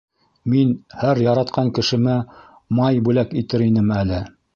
[0.51, 0.69] Мин
[1.01, 2.15] һәр яратҡан кешемә
[2.79, 4.23] май бүләк итер инем әле.